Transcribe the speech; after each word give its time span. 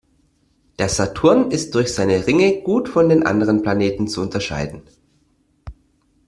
Der 0.79 0.89
Saturn 0.89 1.51
ist 1.51 1.75
durch 1.75 1.93
seine 1.93 2.25
Ringe 2.25 2.63
gut 2.63 2.89
von 2.89 3.07
den 3.07 3.23
anderen 3.23 3.61
Planeten 3.61 4.07
zu 4.07 4.21
unterscheiden. 4.21 4.81